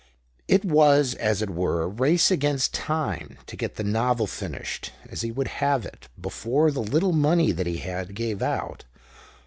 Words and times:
It 0.47 0.65
was, 0.65 1.13
as 1.13 1.43
it 1.43 1.51
were, 1.51 1.83
a 1.83 1.87
race 1.87 2.31
against 2.31 2.73
time, 2.73 3.37
to 3.45 3.55
get 3.55 3.75
the 3.75 3.83
novel 3.83 4.25
finished 4.25 4.91
as 5.07 5.21
he 5.21 5.31
would 5.31 5.47
have 5.61 5.85
it 5.85 6.07
before 6.19 6.71
the 6.71 6.81
little 6.81 7.13
money 7.13 7.51
that 7.51 7.67
he 7.67 7.77
had 7.77 8.15
gave 8.15 8.41
out. 8.41 8.85